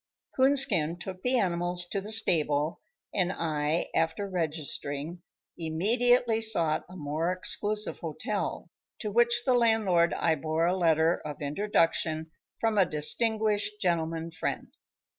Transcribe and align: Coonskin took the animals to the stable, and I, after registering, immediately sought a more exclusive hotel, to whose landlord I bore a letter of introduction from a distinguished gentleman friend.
Coonskin 0.35 0.97
took 0.97 1.21
the 1.21 1.37
animals 1.37 1.85
to 1.85 2.01
the 2.01 2.11
stable, 2.11 2.81
and 3.13 3.31
I, 3.31 3.89
after 3.93 4.27
registering, 4.27 5.21
immediately 5.59 6.41
sought 6.41 6.85
a 6.89 6.95
more 6.95 7.31
exclusive 7.31 7.99
hotel, 7.99 8.71
to 8.97 9.11
whose 9.13 9.43
landlord 9.45 10.15
I 10.15 10.33
bore 10.33 10.65
a 10.65 10.75
letter 10.75 11.21
of 11.23 11.43
introduction 11.43 12.31
from 12.59 12.79
a 12.79 12.85
distinguished 12.87 13.79
gentleman 13.79 14.31
friend. 14.31 14.69